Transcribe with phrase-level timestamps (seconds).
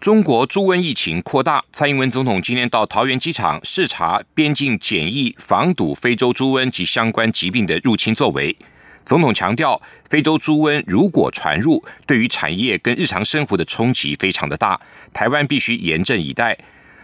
[0.00, 8.56] 中国猪瘟疫情扩大，蔡英文总统今天到桃园机场视察边境检疫，防堵非洲猪瘟及相关疾病的入侵作为。
[9.04, 14.80] 总统强调，非洲猪瘟如果传入，对于产业跟日常生活的冲击非常的大，
[15.12, 16.56] 台湾必须严阵以待。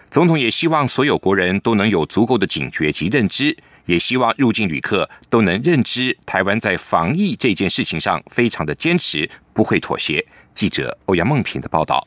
[0.09, 3.55] 总统也希望所有国人都能有足够的警觉及认知，
[3.85, 10.25] 也希望入境旅客都能认知台湾在防疫这件事情上非常的坚持，不会妥协。
[10.55, 12.03] 记者欧阳梦平的报道。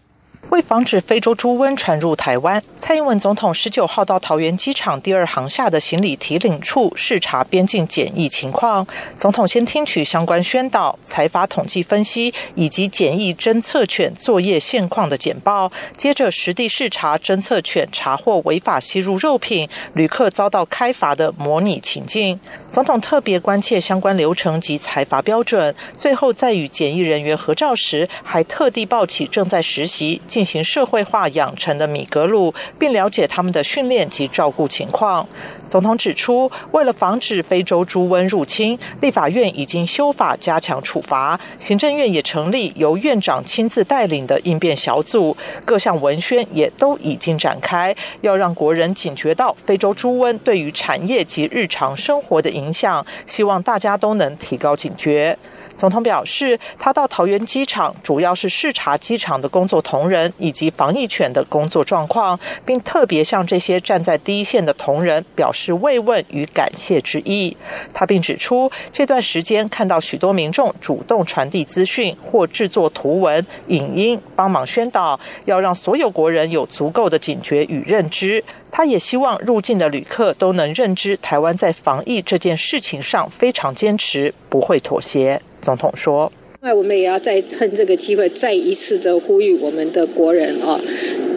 [0.49, 8.85] 为防止非洲猪瘟传入台湾，蔡英文总统十九号到桃园机场第二航厦的行李提领处视察边境检疫情况。
[9.15, 22.39] 总统先听取相关宣导、财阀统计分析以及检疫侦测犬作业现况的简报，接着实地视察侦测犬查获违法吸入肉品、旅客遭到开罚的模拟情境。
[22.67, 30.19] 总统特别关切相关流程及财阀标准，最后在与检疫人员合照时，还特地抱起正在实习。
[30.39, 35.27] 进行社会化养成的米格鲁，并了解他们的训练及照顾情况。
[35.67, 55.37] 总统指出，为了防止非洲猪瘟入侵，立法院已经修法加强处罚，行政院也成立由院长亲自带领的应变小组，各项文宣也都已经展开，要让国人警觉到非洲猪瘟对于产业及日常生活的影响，希望大家都能提高警觉。
[55.79, 67.55] 总统表示，他到桃园机场主要是视察机场的工作同仁以及防疫犬的工作状况，并特别向这些站在第一线的同仁表示慰问与感谢之意。
[67.93, 78.43] 他并指出，这段时间看到许多民众主动传递资讯或制作图文、影音，帮忙宣导，要让所有国人有足够的警觉与认知。
[78.69, 85.41] 他也希望入境的旅客都能认知，台湾在防疫这件事情上非常坚持，不会妥协。
[85.61, 86.31] 总统说
[86.61, 90.79] ：“那我们也要再趁这个机会，再一次的呼吁我们的国人啊，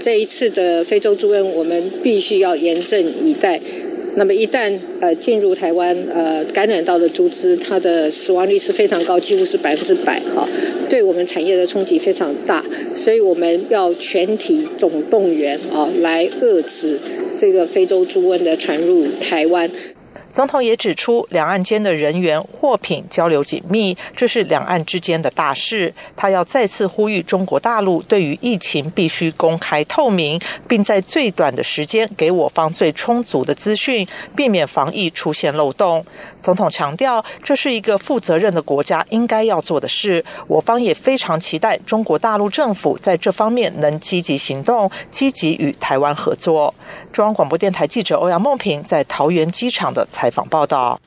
[0.00, 3.60] 这一次的非洲猪瘟，我们必须要严阵以待。
[4.14, 10.46] 那么一旦呃进入台湾，呃感染到的猪只，它的死亡率是非常高，几乎是百分之百啊，
[10.90, 12.62] 对我们产业的冲击非常大。
[12.94, 16.98] 所以我们要全体总动员啊，来遏制
[17.38, 19.70] 这个非洲猪瘟的传入台湾。”
[20.32, 25.92] 总统也指出，两岸间的人员、货品交流紧密，这是两岸之间的大事。
[26.16, 36.02] 他要再次呼吁中国大陆，对于疫情必须公开透明，并在最短的时间给我方最充足的资讯，避免防疫出现漏洞。
[36.40, 40.24] 总统强调，这是一个负责任的国家应该要做的事。
[40.48, 46.74] 我方也非常期待中国大陆政府在这方面能积极行动，积极与台湾合作。
[47.12, 50.08] 中央广播电台记者欧阳梦平在桃园机场的。
[50.22, 51.00] 采访报道：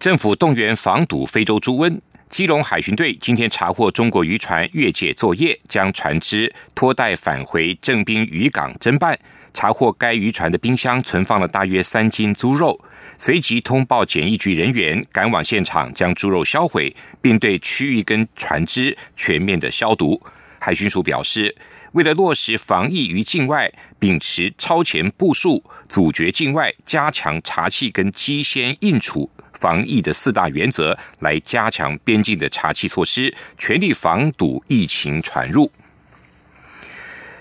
[0.00, 2.00] 政府动员防堵非洲猪瘟。
[2.28, 9.16] 基隆海巡队今天查获中国渔船越界作业，将船只拖带返回正滨渔港侦办。
[9.54, 12.76] 查获该渔船的冰箱存放了大约三斤猪肉，
[13.16, 20.20] 随即通报检疫局人员赶往现场，将猪肉销毁，并对区域跟船只全面的消毒。
[20.62, 21.54] 海巡署表示，
[21.92, 35.70] 为了落实防疫于境外，秉持超前部署、阻绝境外、加强查气跟机先应处防疫的四大原则，来加强边境的查气措施，全力防堵疫情传入。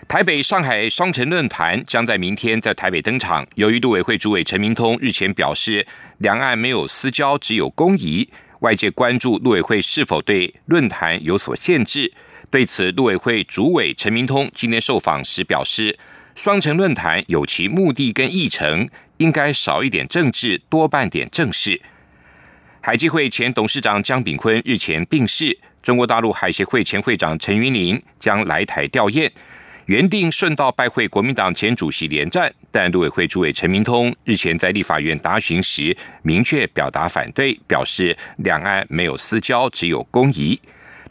[0.07, 3.45] 台北、上海双城论坛将在明天在台北登场。
[3.53, 5.85] 由于陆委会主委陈明通日前表示，
[6.17, 8.27] 两岸没有私交，只有公谊，
[8.61, 12.11] 外界关注陆委会是否对论坛有所限制。
[12.51, 15.97] 对此，陆委会主委陈明通今天受访时表示，
[16.33, 21.79] 双城论坛有其目的跟议程，应该少一点政治，多办点正事。
[22.81, 29.29] 海基会前董事长江炳坤日前病逝，中国大陆海协会前会长陈云林将来台吊唁，
[29.85, 40.59] 原定顺道拜会国民党前主席连战，但陆委会主委陈明通日前在立法院答询时，明确表达反对，表示两岸没有私交，只有公谊。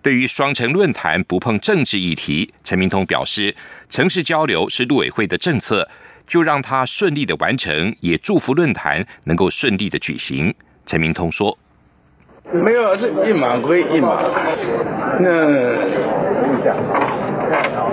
[0.08, 3.54] 对于双城论坛不碰政治议题，陈明通表示，
[3.90, 5.86] 城市交流是陆委会的政策，
[6.26, 10.54] 就让他顺利的完成，也祝福论坛能够顺利的举行。
[10.86, 11.58] 陈明通说
[12.50, 14.16] ：“没有，是一码归一码。
[15.20, 15.28] 那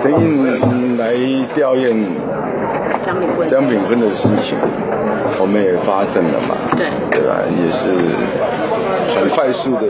[0.00, 1.12] 陈英来
[1.54, 1.94] 调研
[3.50, 4.58] 江炳坤的事情，
[5.40, 6.56] 我们也发证了嘛？
[6.76, 7.38] 对，对吧？
[7.48, 7.94] 也是。”
[9.16, 9.86] 很快速的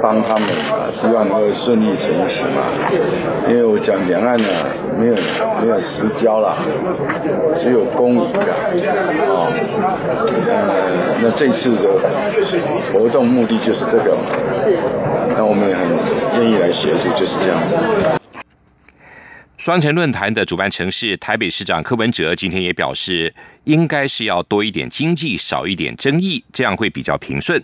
[0.00, 2.62] 帮他们啊，希望能够顺利成行嘛。
[3.48, 4.48] 因为我讲两岸呢，
[4.98, 5.14] 没有
[5.60, 6.54] 没有私交啦，
[7.58, 8.40] 只有公谊的
[9.32, 9.48] 啊。
[10.46, 11.88] 呃，那这次的
[12.92, 14.30] 活动目的就是这个嘛，
[14.62, 14.76] 是。
[15.36, 15.84] 那我们也很
[16.40, 17.76] 愿意来协助，就是这样子。
[19.56, 27.62] 双城论坛的主办城市台北市长柯文哲今天也表示，应该是要多一点经济，少一点争议，这样会比较平顺。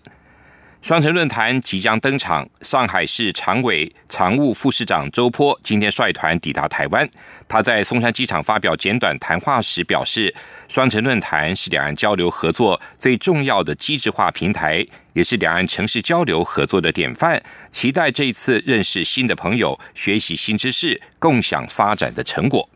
[0.82, 7.08] 双城论坛即将登场，上海市常委常务副市长周波今天率团抵达台湾。
[7.46, 10.34] 他在松山机场发表简短谈话时表示，
[10.66, 17.40] 双城论坛是两岸交流合作最重要的机制化平台，也是两岸城市交流合作的典范。
[17.70, 22.68] 期待这一次认识新的朋友，学习新知识，共享发展的成果。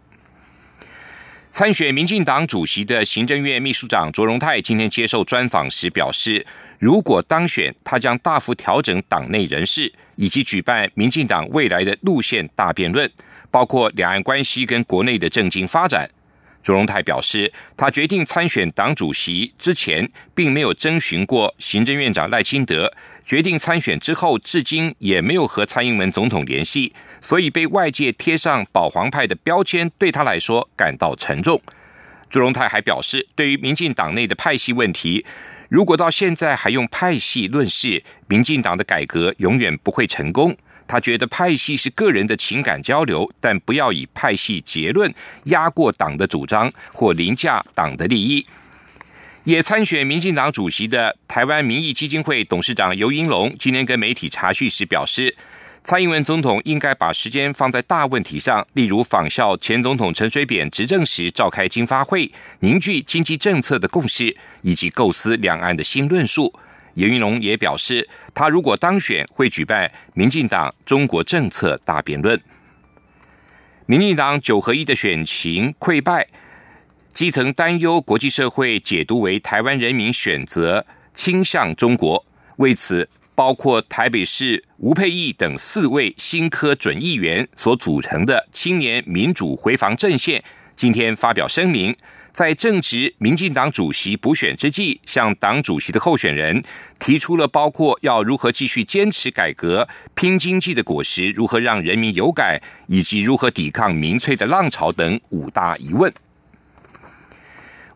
[1.59, 6.45] 参选民进党主席的行政院秘书长卓荣泰今天接受专访时表示，
[6.79, 13.11] 如果当选，他将大幅调整党内人事，以及举办民进党未来的路线大辩论，
[13.51, 16.07] 包括两岸关系跟国内的政经发展。
[16.67, 22.93] 朱荣泰表示，他决定参选党主席之前，并没有征询过行政院长赖清德。
[23.25, 31.63] 决定参选之后，至今也没有和蔡英文总统联系，所以被外界贴上保皇派的标签，对他来说感到沉重。
[32.29, 35.25] 朱荣泰还表示，对于民进党内的派系问题，
[35.69, 40.57] 如果到现在还用派系论事，民进党的改革永远不会成功。
[40.89, 45.13] 他觉得派系是个人的情感交流，但不要以派系结论
[45.47, 48.47] 压过党的主张或凌驾党的利益。
[49.43, 55.35] 也参选民进党主席的台湾民意基金会董事长尤英龙今天跟媒体查叙时表示，
[55.87, 62.29] 蔡英文总统应该把时间放在大问题上，例如仿效前总统陈水扁执政时召开经发会，
[62.59, 66.53] 凝聚经济政策的共识，以及构思两岸的新论述。
[66.95, 72.37] 严云龙也表示，他如果当选，会举办民进党中国政策大辩论。
[73.87, 76.27] 民进党九合一的选情溃败，
[77.15, 80.85] 基层担忧国际社会解读为台湾人民选择
[81.15, 82.27] 倾向中国。
[82.57, 90.43] 为此，包括台北市吴佩义等四位新科准议员所组成的青年民主回防阵线，
[90.75, 91.95] 今天发表声明。
[92.33, 96.63] 在正值民进党主席补选之际，向党主席的候选人
[96.99, 106.13] 提出了包括要如何继续坚持改革、拼经济的果实，如何让人民有感，以及如何抵抗民粹的浪潮等五大疑问。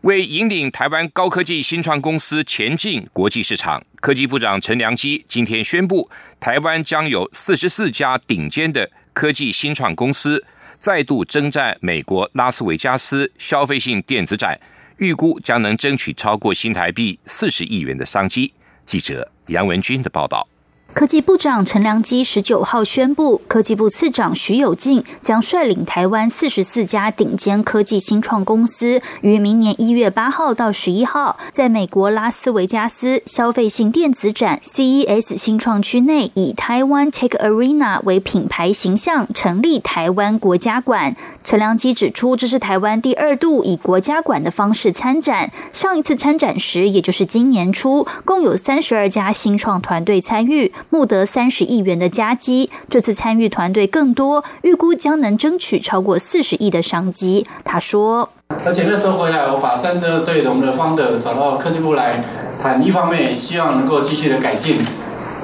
[0.01, 6.09] 为引领台湾高科技新创公司前进国际市场，科技部长陈良基今天宣布，
[6.39, 10.43] 台湾将有四十四家顶尖的科技新创公司。
[10.79, 14.59] 再度征战美国拉斯维加斯消费性电子展，
[14.97, 18.51] 预估将能争取超过新台币四十亿元的商机。
[18.83, 20.47] 记者杨文军的报道。
[20.93, 41.15] 科技部长陈良基十九号宣布，科技部次长徐有进将率领台湾四十四家顶尖科技新创公司，于明年一月八号到十一号，在美国拉斯维加斯消费性电子展 CES 新创区内，以台湾 Tech Arena 为品牌形象，成立台湾国家馆。
[41.43, 50.71] 陈良基指出，这是台湾第二度以国家馆的方式参展，上一次参展时，也就是今年初，共有三十二家新创团队参与。
[50.89, 57.45] 募得三十亿元的加基，这次参与团队更多，预估将能争取超过四十亿的商机。
[57.63, 58.29] 他说
[58.65, 62.23] ：“而且那时候回来，我把三十二对的我们的方的找到科技部来
[62.61, 64.77] 谈，一方面希望能够继续的改进。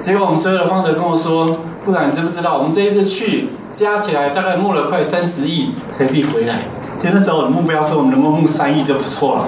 [0.02, 1.46] 结果我们所有的方的跟我说，
[1.84, 6.60] 部长你知不知道，我们这一次去加起来大概募了快三十亿台币回来。
[6.98, 9.48] 其实那时候我的目标是，我们能够募三亿就不错了。”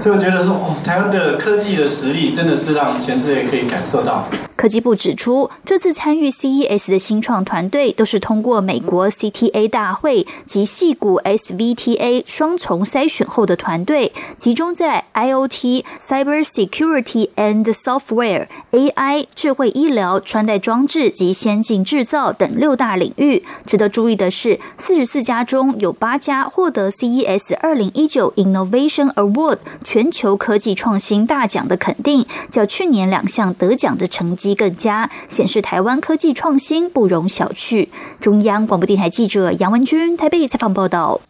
[0.00, 4.24] 所以我觉得说，台湾的科技的实力真的是让全世界可以感受到。
[4.54, 23.44] 科技部指出，这次参与 CES 的新创团队都是通过美国 CTA 大会及戏谷 SVTA 双重筛选后的团队，集中在 IoT、Cyber Security and Software、AI、智慧医疗、穿戴装置及先进制造等六大领域。
[23.64, 29.58] 值得注意的是，四十四家中有八家获得 CES 二零一九 Innovation Award
[29.90, 34.54] 全球科技创新大奖的肯定，较去年两项得奖的成绩。
[34.54, 37.88] 更佳显示台湾科技创新不容小觑。
[38.20, 41.22] 中央广播电台记者杨文君台北采访报道。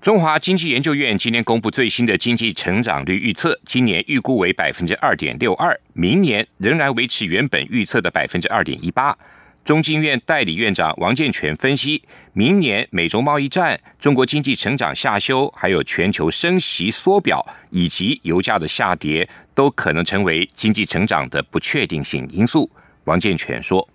[0.00, 9.18] 中华经济研究院今年公布最新的经济成长率预测，今年预估为百分之二点六二，明年仍然维持原本预测的百分之二点一八。
[9.64, 12.02] 中经院代理院长王健全分析，
[12.34, 22.68] 明年美中贸易战、中国经济成长下修，还有全球升息缩表以及油价的下跌，都可能成为经济成长的不确定性因素。
[23.04, 23.88] 王健全说。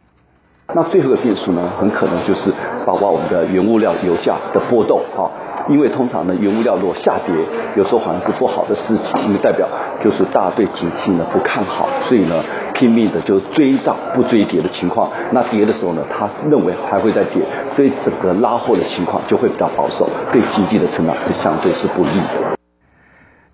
[0.76, 2.54] 那最后的变数呢，很可能就是
[2.86, 5.26] 包括我们的原物料油价的波动啊，
[5.68, 7.34] 因为通常呢，原物料如果下跌，
[7.76, 9.68] 有时候好像是不好的事情，因为代表
[10.04, 12.44] 就是大家对景气呢不看好，所以呢
[12.80, 15.12] 拼命的就追涨不追跌的情况。
[15.34, 17.44] 那跌的时候呢，他认为还会再跌，
[17.76, 22.58] 所以整个拉货的情况就会比较保守，对经济的成长是相对是不利的。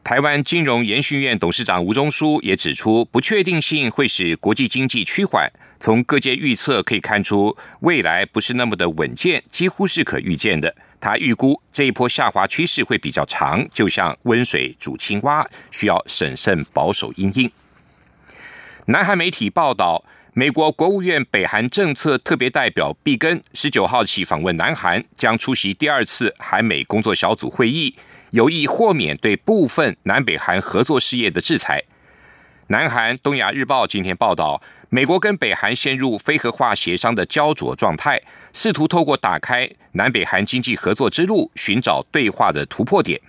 [0.03, 5.51] 台湾金融研训院董事长吴忠书也指出，不确定性会使国际经济趋缓。
[5.79, 10.75] 从各界预测可以看出，未来不是那么的稳健，几乎是可预见的。
[11.01, 17.50] 他预估这一波下滑趋势会比较长，就像温水煮青蛙，需要审慎保守应应。
[18.87, 27.95] 南韩媒体报道，美国国务院北韩政策特别代表毕根十九号起访问南韩，将出席第二次韩美工作小组会议。
[28.29, 31.83] 有意豁免对部分南北韩合作事业的制裁。
[32.67, 38.21] 南韩《东亚日报》今天报道，美国跟北韩陷入非核化协商的焦灼状态，
[38.53, 43.19] 试图透过打开南北韩经济合作之路，寻找对话的突破点。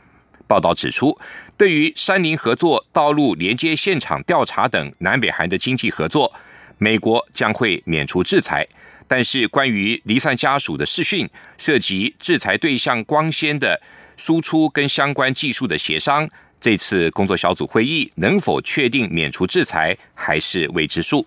[0.46, 1.18] 报道指出，
[1.56, 6.32] 对于山林合作、道路连接现场调查等南北韩的经济合作，
[6.78, 8.66] 美国将会免除制裁。
[9.08, 13.80] 但是，关于离散家属的视讯，涉及制裁对象光纤的。
[14.18, 16.26] 输出跟相关技术的协商，
[16.58, 21.26] 这次工作小组会议能否确定免除制裁还是未知数。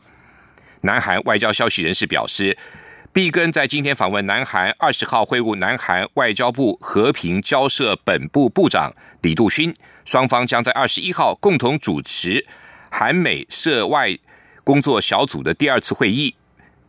[0.81, 2.57] 南韩外交消息人士表示，
[3.11, 9.73] 毕根在今天访问南韩，二十号会晤南韩外交部和平交涉本部部长李杜勋，
[10.05, 12.45] 双方将在二十一号共同主持
[12.91, 14.15] 韩美涉外
[14.63, 16.35] 工作小组的第二次会议。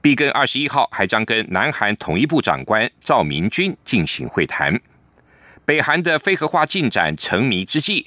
[0.03, 4.79] 毕根二十一号还将跟南韩统一部长官赵明君进行会谈。
[5.65, 8.07] 北韩的非核化进展成谜之际，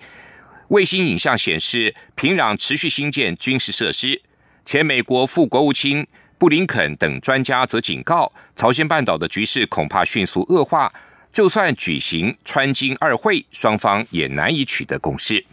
[0.67, 4.21] 卫星影像显示，平壤持续新建军事设施。
[4.63, 6.07] 前美国副国务卿
[6.43, 10.91] 布林肯等专家则警告，朝鲜半岛的局势恐怕迅速恶化。
[11.31, 15.45] 就算举行川金二会，双方也难以取得共识。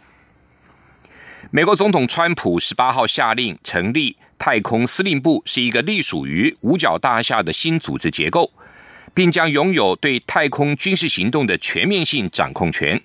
[1.49, 8.51] 美国总统川普十八号下令成立太空司令部，是一个隶属于五角大厦的新组织结构。
[9.13, 13.01] 并将拥有对太空军事行动的全面性掌控权。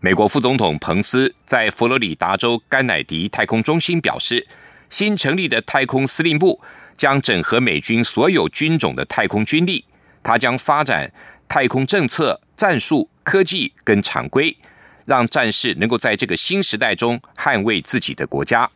[0.00, 4.46] 美国副总统彭斯在佛罗里达州甘乃迪太空中心表示，
[4.90, 6.60] 新成立的太空司令部
[6.96, 9.84] 将整合美军所有军种的太空军力，
[10.22, 11.10] 它将发展
[11.48, 14.56] 太空政策、战术、科技跟常规，
[15.04, 18.70] 让战士能够在这个新时代中捍卫自己的国家。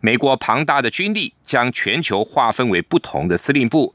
[0.00, 3.94] 美国庞大的军力将全球划分为不同的司令部。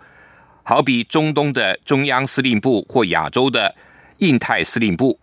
[0.63, 3.74] 好比中东的中央司令部或亚洲的
[4.19, 5.19] 印太司令部，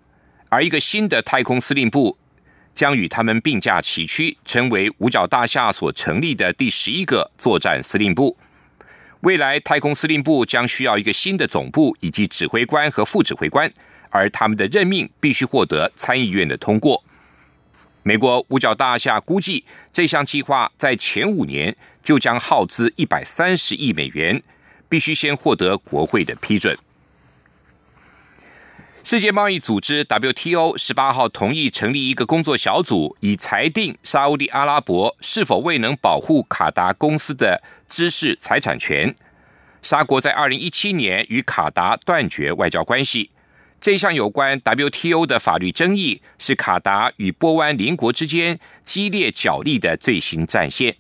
[0.49, 2.19] 而一个新的太空司令部
[2.77, 8.37] 将与他们并驾齐驱，成为五角大厦所成立的第十一个作战司令部。
[9.23, 13.69] 未来太空司令部将需要一个新的总部以及指挥官和副指挥官，
[14.11, 17.03] 而他们的任命必须获得参议院的通过。
[18.05, 24.41] 美国五角大厦估计，这项计划在前五年就将耗资一百三十亿美元。
[24.89, 26.79] 必须先获得国会的批准。
[29.09, 39.15] 世界贸易组织 WTO 十八号同意成立一个工作小组，以裁定沙地阿拉伯是否未能保护卡达公司的知识财产权。
[39.81, 43.31] 沙国在二零一七年与卡达断绝外交关系。
[43.81, 50.97] 这项有关 WTO 的法律争议，是卡达与波湾邻国之间激烈角力的最新战线。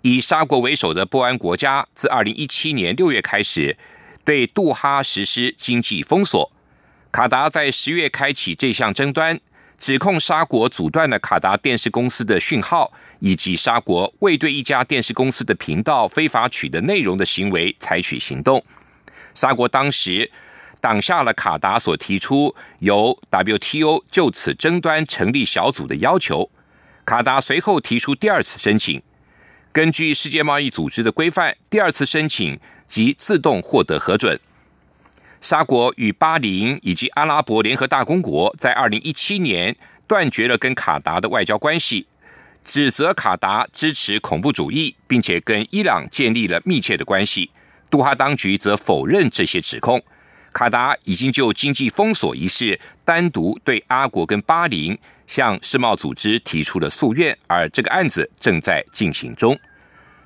[0.00, 3.76] 以沙国为首的波湾国家，自二零一七年六月开始
[4.24, 6.50] 对杜哈实施经济封锁。
[7.12, 9.38] 卡达在十月开启这项争端，
[9.78, 12.90] 指控沙国阻断了卡达电视公司的讯号，
[13.20, 18.64] 以及沙国未对一家电视公司的频道非法取得内容的行为采取行动。
[19.34, 20.30] 沙国当时
[20.80, 26.50] 挡下了卡达所提出由 WTO 就此争端成立小组的要求。
[27.04, 29.02] 卡达随后提出第二次申请。
[29.70, 34.40] 根据世界贸易组织的规范，第二次申请即自动获得核准。
[35.42, 42.06] 沙国与巴林以及阿拉伯联合大公国在二零一七年断绝了跟卡达的外交关系，
[42.64, 47.50] 指责卡达支持恐怖主义，并且跟伊朗建立了密切的关系。
[47.90, 50.00] 杜哈当局则否认这些指控。
[50.52, 54.96] 卡达已经就经济封锁一事单独对阿国跟巴林。
[55.26, 59.58] 向世贸组织提出了诉愿，而这个案子正在进行中。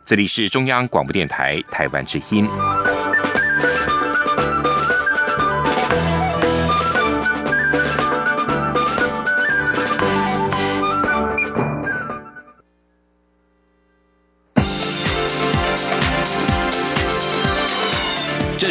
[0.05, 2.45] 这里是中央广播电台台湾之音。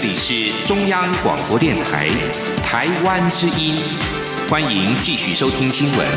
[0.05, 2.07] 里是中央广播电台
[2.63, 3.75] 台湾之音，
[4.47, 6.07] 欢迎继续收听新闻。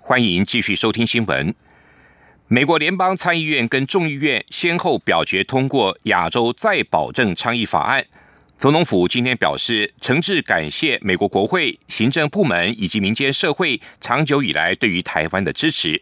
[0.00, 1.54] 欢迎继续收听新闻。
[2.48, 8.00] 美国联邦参议院跟众议院先后表决通过《亚洲再保证倡议法案》。
[8.56, 16.00] 总统府今天表示，诚挚感谢美国国会、行政部门以及民间社会长久以来对于台湾的支持。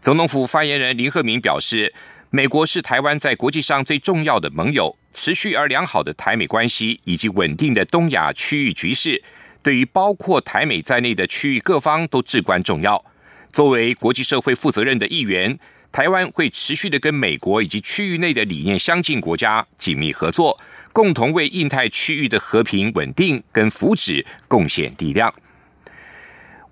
[0.00, 1.92] 总统府发言人林鹤明表示，
[2.30, 9.22] 美国是台湾在国际上最重要的盟友，持续而良好的台美关系以及稳定的东亚区域局势，
[9.62, 13.02] 对于包括台美在内的区域各方都至关重要。
[13.50, 15.58] 作为国际社会负责任的一员，
[15.90, 20.60] 台湾会持续的跟美国以及区域内的理念相近国家紧密合作，
[20.92, 25.32] 共同为印太区域的和平稳定跟福祉贡献力量。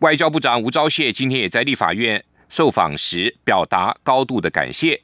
[0.00, 5.00] 外交部长吴钊燮今天也在立法院受访时表达高度的感谢。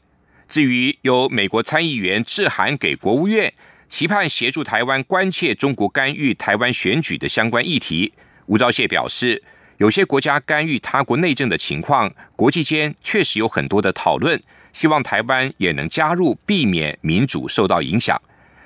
[0.52, 3.50] 至于由美国参议员致函给国务院，
[3.88, 8.12] 期盼协助台湾关切中国干预台湾选举的相关议题，
[8.49, 9.42] 吴钊燮表示。
[9.78, 14.38] 有些国家干预他国内政的情况，国际间确实有很多的讨论。
[14.75, 18.21] 希望台湾也能加入，避免民主受到影响。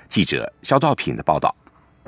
[0.08, 1.54] 记者肖道平的报道。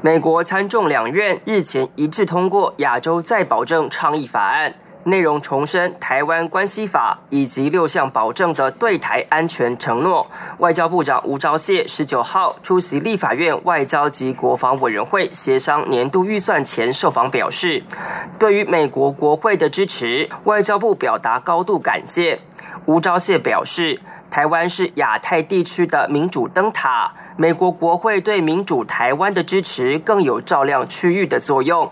[0.03, 4.73] 美国参众两院日前一致通过《亚洲再保证倡议法案》。
[5.09, 10.27] 内容重申《台湾关系法》以及六项保证的对台安全承诺。
[10.59, 17.83] 外交部长吴钊燮十九号出席立法院外交及国防委员会协商年度预算前受访表示，
[18.39, 22.39] 对于美国国会的支持，外交部表达高度感谢。
[22.87, 24.01] 吴钊燮表示，
[24.31, 31.91] 台湾是亚太地区的民主灯塔，美国国会对民主台湾的支持更有照亮区域的作用。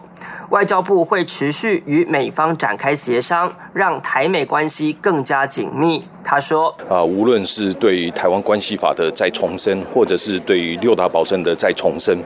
[0.50, 6.02] 外交部会持续与美方展开协商，让台美关系更加紧密。
[6.22, 12.18] 他说：“啊，无论是对于台湾关系法的再重申，或者是对于六大保证的再重申，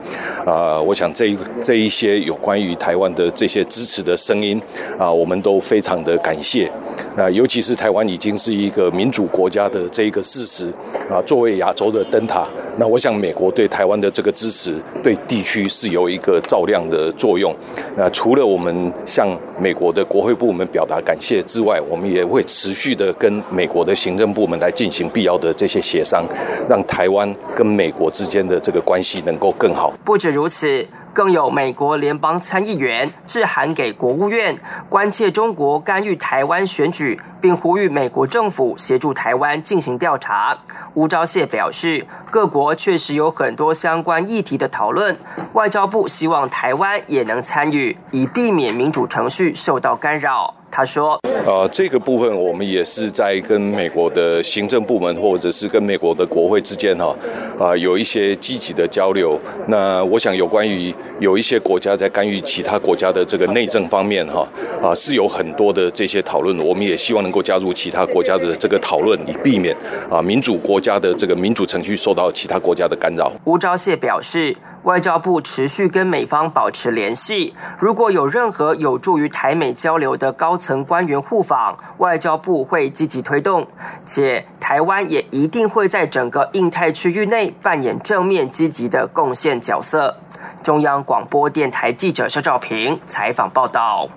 [0.45, 4.59] 啊，我想这一这一些有关于台湾的这些支持的声音，
[4.97, 6.71] 啊，我们都非常的感谢。
[7.15, 10.73] 啊，尤其是台湾已经是一个民主国家的这一个事实，
[11.09, 17.53] 啊，作为亚洲的灯塔，那我想美国对台湾的这个支持，对地区是有一个照亮的作用。
[17.95, 26.25] 那除了我们向美国的国会部门表达感谢之外，我们也会持续的跟美国的行政部门来进行必要的这些协商，
[26.69, 29.93] 让台湾跟美国之间的这个关系能够更好。
[30.03, 30.85] 不止如此。
[31.13, 40.57] 更有美国联邦参议员致函给国务院，关切中国干预台湾选举，并呼吁美国政府协助台湾进行调查。
[40.93, 45.17] 吴钊燮表示，各国确实有很多相关议题的讨论，
[45.53, 50.53] 外交部希望台湾也能参与，以避免民主程序受到干扰。
[50.73, 57.13] 他说：“呃，这个部分我们也是在跟美国的行政部门，或者是跟美国的国会之间哈，
[57.59, 59.37] 啊，有一些积极的交流。
[59.67, 64.47] 那我想有关于有一些国家在干预其他国家的这个内政方面哈，
[64.81, 66.57] 啊，是有很多的这些讨论。
[66.59, 69.73] 我们也希望能能够加入其他国家的这个讨论，以避免
[70.11, 74.57] 啊民主国家的这个民主程序受到其他国家的干扰。”吴钊燮表示。
[74.83, 83.67] 外交部持续跟美方保持联系，如果有任何有助于台美交流的高层官员互访，外交部会积极推动，
[84.07, 90.17] 且台湾也一定会在整个印太区域内扮演正面积极的贡献角色。
[90.63, 94.09] 中央广播电台记者肖兆平采访报道。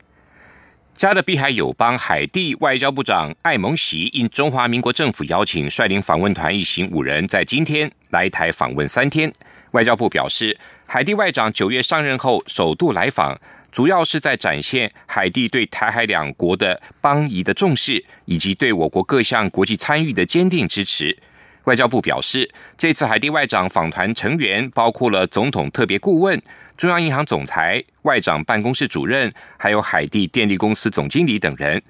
[0.96, 9.30] 加勒比海友邦海地外交部长艾蒙席应中华民国政府邀请，率领访问团一行五人，在今天来台访问三天。
[9.72, 13.36] 外交部表示，海地外长九月上任后首度来访，
[13.72, 21.18] 主要是在展现海地对台海两国的邦谊的重视，以及对我国各项国际参与的坚定支持。
[21.64, 26.40] 外交部表示，这次海地外长访团成员包括了总统特别顾问、
[26.76, 31.82] 中央银行总裁、外长办公室主任，还有海地电力公司总经理等人。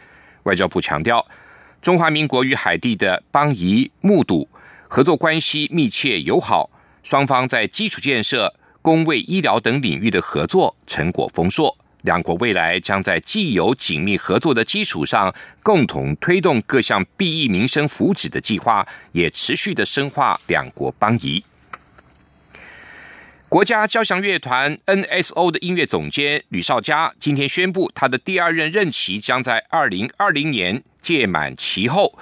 [0.45, 1.27] 外交部强调，
[1.83, 4.49] 中华民国与海地的邦谊睦笃
[4.89, 6.71] 合作关系密切友好。
[7.03, 21.45] 双方在基础建设、工卫、医疗等领域的合作成果丰硕，两国未来将在既有紧密合作的基础上，共同推动各项裨益民生福祉的计划，也持续的深化两国邦谊。
[23.49, 30.83] 国家交响乐团 NSO 的音乐总监吕绍佳今天宣布，他的第二任任期将在二零二零年。
[31.01, 32.19] 届满期后，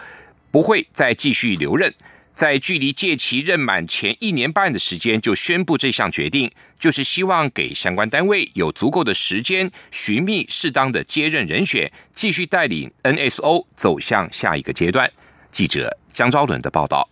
[0.51, 1.95] 不会再继续留任。
[2.35, 15.11] 在距离届期任满前一年半的时间就宣布这项决定，就是希望给相关单位有足够的时间寻觅适当的接任人选，继续带领 NSO 走向下一个阶段。
[15.51, 17.09] 记者江昭伦的报道。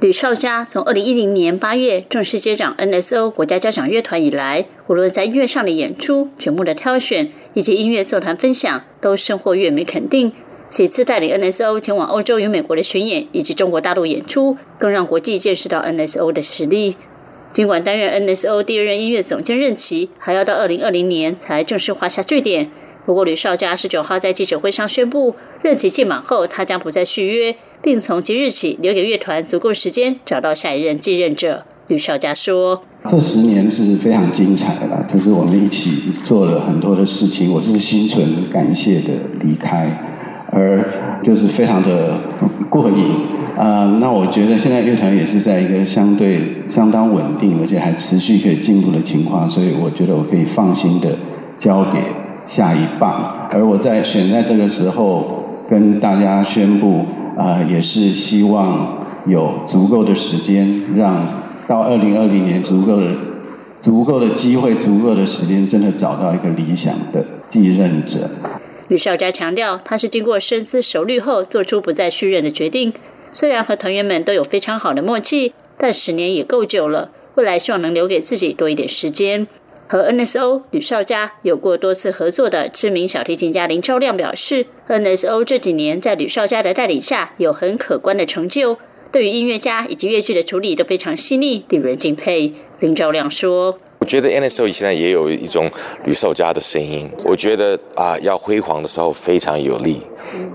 [0.00, 10.32] 吕少佳从二零一零年八月正式接掌 NSO 国家交响乐团以来，无论在音乐上的演出、曲目的挑选以及音乐座谈分享，都深获乐迷肯定。
[10.74, 16.96] 此次，带领 NSO 前往欧洲与美国的巡演，以及中国大陆演出，更让国际见识到 NSO 的实力。
[17.52, 22.72] 尽管担任 NSO 第二任音乐总监任期还要到二零二零年才正式画下句点，
[23.06, 31.62] 不过吕少佳十九号在记者会上宣布，任期届满后，他将不再续约，并从即日起留给乐团足够时间找到下一任继任者。
[31.86, 35.92] 吕少佳说：“这十年是非常精彩的，就是我们一起
[36.24, 39.10] 做了很多的事情，我是心存感谢的
[39.40, 40.10] 离开。”
[40.54, 40.84] 而
[41.22, 42.14] 就是非常的
[42.70, 43.04] 过瘾
[43.58, 43.98] 啊！
[44.00, 51.08] 那我觉得现在乐团也是在一个相对相当稳定，而且还持续可以进步的情况，所以我觉得我可以放心的
[51.58, 51.98] 交给
[52.46, 53.48] 下一棒。
[53.52, 57.04] 而我在选在这个时候跟大家宣布
[57.36, 61.16] 啊，也是希望有足够的时间，让
[61.66, 63.10] 到二零二零年足够的
[63.80, 68.28] 足够的机会、足够的时间，真的找到一个理想的继任者。
[68.88, 72.92] 吕少佳强调，他是经过深思熟虑后做出不再续任的决定。
[73.32, 77.10] 虽然和团员们都有非常好的默契，但十年也够久了。
[77.34, 79.46] 未来希望能留给自己多一点时间。
[79.88, 88.78] 和 NSO 吕少佳有过多次合作的知名小提琴家林兆亮表示，NSO 这几年在吕少佳的带领下有很可观的成就，
[89.10, 92.52] 对于音乐家以及乐剧的处理都非常细腻，令人敬佩。
[92.80, 93.78] 林兆亮说。
[94.04, 95.70] 我觉得 NSO 现在也有一种
[96.04, 97.10] 吕少佳的声音。
[97.24, 100.02] 我觉得啊，要辉煌的时候非常有力。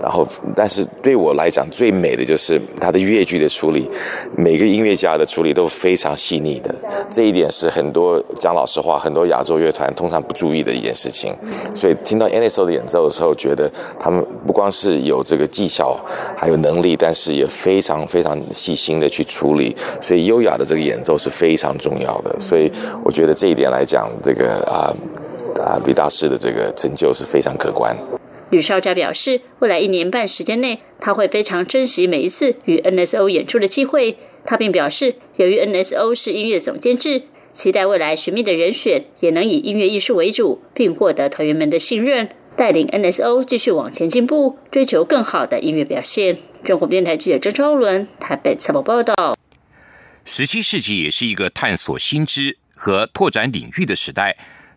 [0.00, 3.90] 然后，但是对我来讲，最美的就是他的乐剧的处理，
[4.36, 6.72] 每个音乐家的处理都非常细腻的。
[7.10, 11.34] 这一点是很多讲老实话，很多亚洲乐团通常不注意的一件事情。
[11.74, 15.98] 所以听到 NSO 的演奏的时候，觉得他们不光是有这个技巧，
[16.36, 19.76] 还有能力，但是也非常非常细心的去处理。
[20.00, 22.38] 所以优雅的这个演奏是非常重要的。
[22.38, 22.70] 所以
[23.02, 23.34] 我觉得。
[23.40, 24.92] 这一点来讲，这个啊
[25.64, 27.96] 啊吕大师的这个成就，是非常可观。
[28.50, 34.18] 吕少佳表示，未来一年半时间内，他会非常珍惜每一次与 NSO 演出的机会。
[34.44, 46.36] 他并表示，由于 NSO 是音乐总监制，期待未来寻觅的人选也能以音乐艺术为主，并获得团员们的信任，带领 NSO 继续往前进步，追求更好的音乐表现。
[46.62, 49.34] 中国电台记者郑超伦台北采访报道。
[50.26, 52.58] 十七世纪也是一个探索新知。
[52.80, 54.34] 和拓展领域的时代，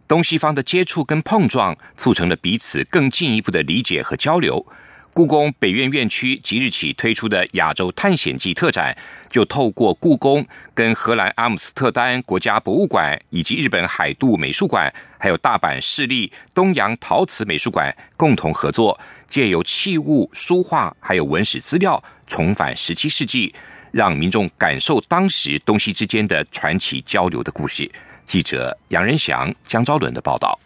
[0.09, 4.67] 东西方的接触跟碰撞，促成了彼此更进一步的理解和交流。
[5.13, 8.97] 故宫北院院区即日起推出的亚洲探险记特展，
[9.29, 23.55] 就透过故宫跟荷兰阿姆斯特丹国家博物馆以及日本海渡美术馆，还有大阪市立东洋陶瓷美术馆共同合作，借由器物、书画还有文史资料，重返十七世纪。
[23.93, 27.89] 让民众感受当时东西之间的传奇交流的故事。
[28.25, 30.59] 记者杨仁祥、江昭伦的报道。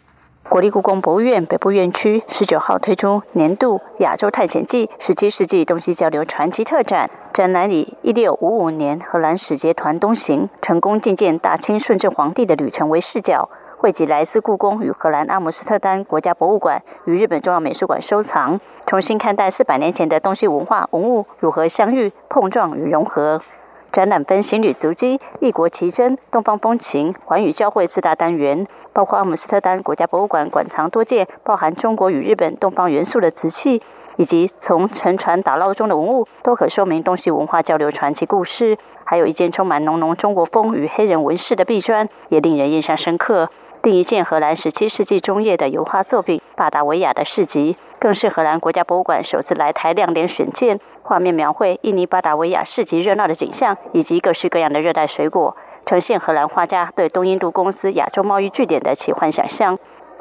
[0.48, 13.50] 国立故宫博物院北部院区十九号推出年度亚洲探险记十七世纪东西交流传奇特展，展览以一六五五年荷兰使节团东行，成功觐见大清顺治皇帝的旅程为视角。
[13.88, 23.40] 汇集来自故宫与荷兰阿姆斯特丹国家博物馆与日本重要美术馆收藏，重新看待四百年前的东西文化文物如何相遇、碰撞与融合。
[23.90, 33.80] 展览分行旅足迹、异国奇珍、东方风情、寰宇交汇四大单元，包括阿姆斯特丹国家博物馆馆藏多件包含中国与日本东方元素的瓷器，
[34.18, 38.76] 以及从沉船打捞中的文物，都可说明东西文化交流传奇故事。
[39.04, 43.48] 还有一件充满浓浓中国风与黑人纹饰的壁砖，也令人印象深刻。
[43.82, 50.78] 另一件荷兰十七世纪中叶的油画作品《巴达维亚的市集》，更是荷兰国家博物馆首次来台亮点选件。
[51.02, 53.77] 画面描绘印尼巴达维亚市集热闹的景象。
[53.92, 59.78] 以及各式各样的热带水果，呈现荷兰画家对东印度公司亚洲贸易据点的奇幻想象。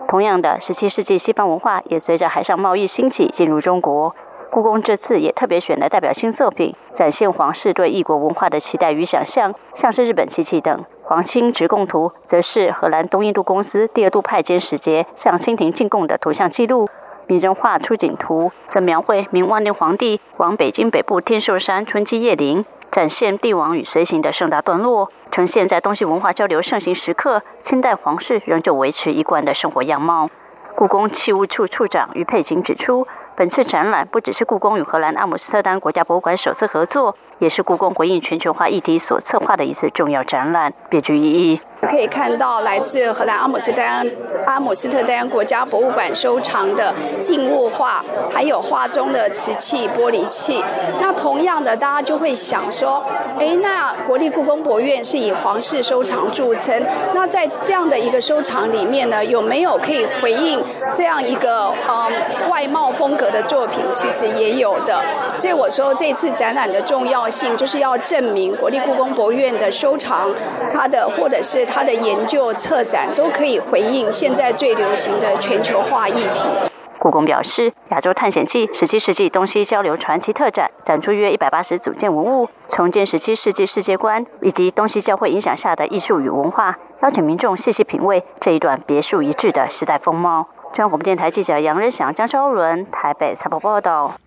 [0.07, 4.15] 同样的，十七世纪西方文化也随着海上贸易兴起进入中国。
[4.49, 10.79] 故宫这次也特别选了代表性作品，展现皇室对异国文化的期待与想象，像是日本漆器等。
[11.03, 16.85] 《皇亲直贡图》则是荷兰东印度公司第二度派遣使节向清廷进贡的图像记录。
[17.27, 22.63] 《名人画出景图》则描绘明万历皇帝往北京北部天寿山春季夜林。
[22.91, 30.30] 展现帝王与随行的盛大段落，呈现在东西文化交流盛行时刻，清代皇室仍旧维持一贯的生活样貌。
[30.76, 41.62] 故宫器物处处长于佩琴指出，本次展览不只是故宫与荷兰阿姆斯特丹国家博物馆首次合作，也是故宫回应全球化议题所策划的一次重要展览，别具意义。
[41.82, 44.04] 可以看到来自荷兰阿姆斯特丹
[44.47, 50.65] 阿姆斯特丹国家博物馆收藏的静物画，还有画中的瓷器、玻璃器。
[51.00, 53.06] 那同样的，大家就会想说，
[53.39, 60.60] 哎，那国立故宫博物院是以皇室收藏著称，那在这样的一个收藏里面呢，有没有可以回应
[60.95, 63.83] 这样一个嗯外貌风格的作品？
[63.95, 65.03] 其实也有的。
[65.35, 70.29] 所以我说这次展览的重要性，就是要证明国立故宫博物院的收藏，
[70.71, 76.41] 它的或者是它的研究策展都可以回应现在最流行的全球化议题。
[76.99, 90.47] 故宫表示，亚洲探险记十七世纪东西交流传奇特展展出约一百八十组件文物，重建十七世纪世界观以及东西教会影响下的艺术与文化，邀请民众细细品味这一段别树一帜的时代风貌。
[90.73, 94.19] 中央广播电台记者杨仁祥、江昭伦台北采访报道。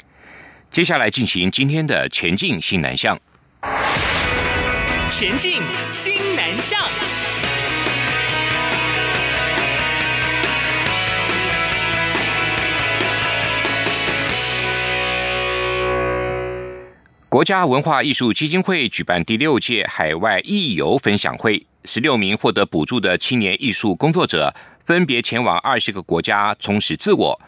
[0.71, 3.17] 接下来进行今天的前进新南向。
[5.09, 6.81] 前进新南向。
[17.29, 24.53] 国家文化艺术基金会举办第六届海外艺游分享会，十六名获得补助的青年艺术工作者
[24.91, 27.41] 分别前往二十个国家充实自我。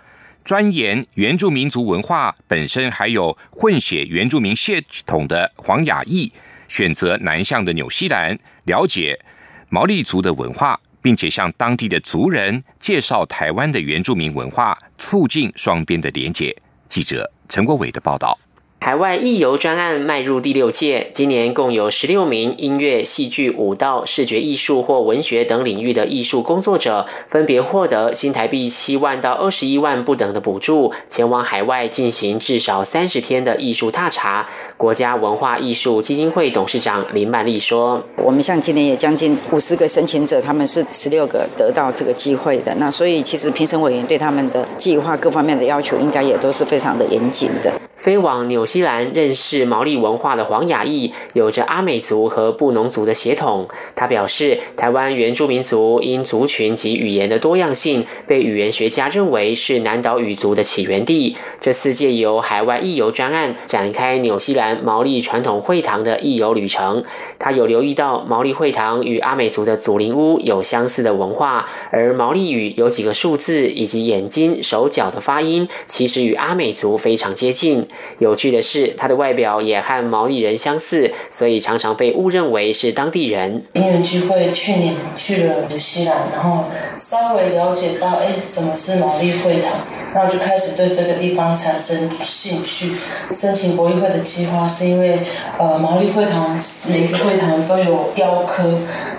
[0.44, 6.32] 钻研原住民族文化本身还有混血原住民血统的黄雅义，
[6.68, 9.18] 选择南向的纽西兰，了解
[9.70, 16.56] 毛利族的文化，并且向当地的族人介绍台湾的原住民文化，促进双边的连结。
[16.88, 18.38] 记者陈国伟的报道。
[18.84, 34.48] 海外艺游专案迈入第六届，今年共有十六名音乐、戏剧、舞蹈、视觉艺术或文学等领域的艺术工作者，分别获得新台币七万到二十一万不等的补助，前往海外进行至少三十天的艺术踏查。
[34.76, 42.74] 国家文化艺术基金会董事长林曼丽说：“我们像今年也将近五十个申请者，他们是十六个得到这个机会的。
[42.80, 53.68] 那所以其实评审委员对他们的计划各方面的要求，应该也都是非常的严谨的。”飞往纽西兰认识毛利文化的黄雅义，有着阿美族和布农族的血统。
[53.94, 61.36] 他表示，台湾原住民族因族群及语言的多样性，被语言学家认为是南岛语族的起源地。
[61.60, 67.04] 这次借由海外艺游专案，展开纽西兰毛利传统会堂的艺游旅程。
[67.38, 77.86] 他有留意到毛利会堂与阿美族的祖灵屋有相似的文化，而毛利语有几个数字以及眼睛、手脚的发音，其实与阿美族非常接近。
[78.18, 83.62] 有趣的是，他的外表也和毛利人相似，所以常常被误认为是当地人。
[83.72, 86.64] 因缘聚会，去年去了新西兰，然后
[86.96, 89.72] 稍微了解到，哎，什么是毛利会堂，
[90.14, 92.92] 然后就开始对这个地方产生兴趣。
[93.32, 95.18] 申请国艺会的计划是因为，
[95.58, 96.58] 呃，毛利会堂
[96.90, 98.62] 每个会堂都有雕刻，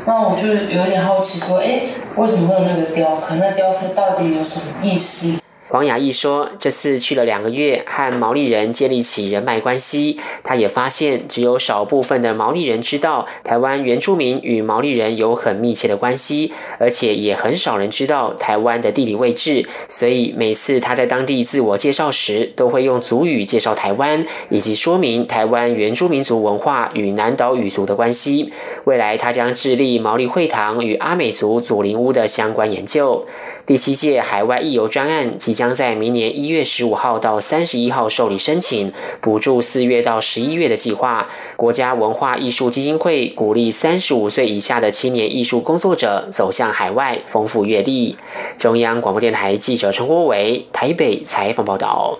[0.05, 1.81] 那我就有点好奇，说，哎，
[2.15, 3.35] 为什么会有那个雕刻？
[3.35, 5.42] 那雕刻到底有什么意思？
[5.73, 10.19] 黄雅义说：“这次去了两个月，和毛利人建立起人脉关系。
[10.43, 19.67] 他也发现，只有少部分的毛利人知道台湾原住民与毛利人有很密切的关系，而且也很少人知道台湾的地理位置。
[19.89, 28.53] 所以每次他在当地自我介绍时，都会用族语介绍台湾，以及说明台湾原住民族文化与南岛语族的关系。
[28.83, 33.25] 未来他将致力毛利会堂与阿美族祖灵屋的相关研究。
[33.65, 41.29] 第七届海外艺游专案即将。”将在明年一月十五号到三十一号受理申请，补助四月到十一月的计划。
[41.55, 48.17] 国家文化艺术基金会鼓励三十五岁以下的青年艺术工作者走向海外，丰富阅历。
[48.57, 52.19] 中央广播电台记者陈国伟台北采访报道。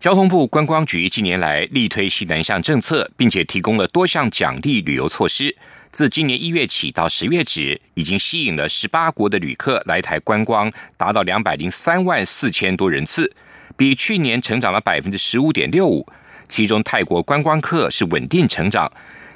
[0.00, 5.54] 交通部观光局近年来力推西南向政策，并且提供了多项奖励旅游措施。
[5.90, 13.32] 自今年一月起到十月止，已经吸引了十八国的旅客来台观光，达到两百零三万四千多人次，
[13.74, 16.06] 比去年成长了百分之十五点六五。
[16.46, 18.90] 其中泰国观光客是稳定成长。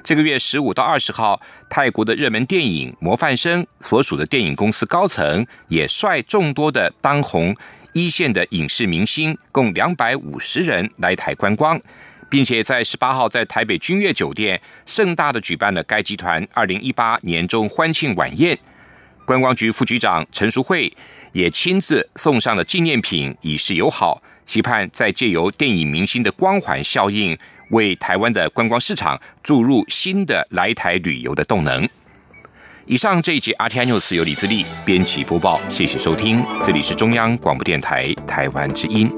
[0.04, 7.56] 这个月十五到二十号，泰国的热门电影《模范生》所属的电影公司高层也率众多的当红
[7.94, 11.80] 一线的影视明星，共两百五十人来台观光。
[12.32, 18.58] 并且在十八号在台北君悦酒店盛大的举办了该集团二零一八年终欢庆晚宴，
[19.26, 20.90] 观光局副局长陈淑慧
[21.32, 27.36] 也亲自送上了纪念品，以示友好，期盼再借由电影明星的光环效应，
[27.68, 31.86] 为台湾的观光市场注入新的来台旅游的动能。
[32.86, 39.12] 以上这一集 RTI News 由李自力编辑播报，谢谢收听，这里是中央广播电台台湾之音。